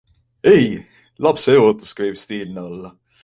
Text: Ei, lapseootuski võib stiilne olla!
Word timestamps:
Ei, 0.51 0.63
lapseootuski 1.27 2.07
võib 2.07 2.19
stiilne 2.25 2.65
olla! 2.71 2.95